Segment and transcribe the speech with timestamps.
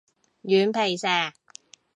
[0.41, 1.07] 軟皮蛇